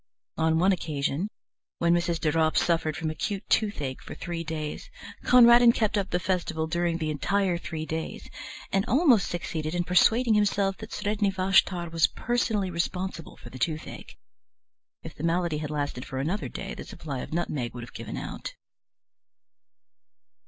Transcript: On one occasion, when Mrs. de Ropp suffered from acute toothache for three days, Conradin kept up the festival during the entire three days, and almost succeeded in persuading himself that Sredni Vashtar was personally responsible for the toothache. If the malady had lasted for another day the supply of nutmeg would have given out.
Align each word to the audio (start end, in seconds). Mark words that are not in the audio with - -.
On 0.35 0.57
one 0.57 0.71
occasion, 0.71 1.29
when 1.77 1.93
Mrs. 1.93 2.19
de 2.19 2.31
Ropp 2.31 2.57
suffered 2.57 2.97
from 2.97 3.11
acute 3.11 3.47
toothache 3.49 4.01
for 4.01 4.15
three 4.15 4.43
days, 4.43 4.89
Conradin 5.25 5.71
kept 5.71 5.95
up 5.95 6.09
the 6.09 6.19
festival 6.19 6.65
during 6.65 6.97
the 6.97 7.11
entire 7.11 7.55
three 7.59 7.85
days, 7.85 8.27
and 8.71 8.83
almost 8.87 9.27
succeeded 9.29 9.75
in 9.75 9.83
persuading 9.83 10.33
himself 10.33 10.75
that 10.77 10.89
Sredni 10.89 11.31
Vashtar 11.31 11.91
was 11.91 12.07
personally 12.07 12.71
responsible 12.71 13.37
for 13.37 13.51
the 13.51 13.59
toothache. 13.59 14.17
If 15.03 15.13
the 15.13 15.23
malady 15.23 15.59
had 15.59 15.69
lasted 15.69 16.03
for 16.03 16.17
another 16.17 16.49
day 16.49 16.73
the 16.73 16.83
supply 16.83 17.19
of 17.19 17.31
nutmeg 17.31 17.75
would 17.75 17.83
have 17.83 17.93
given 17.93 18.17
out. 18.17 18.55